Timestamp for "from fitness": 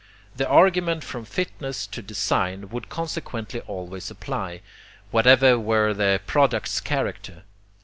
1.03-1.85